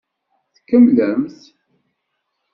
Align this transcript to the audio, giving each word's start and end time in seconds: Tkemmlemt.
Tkemmlemt. 0.55 1.39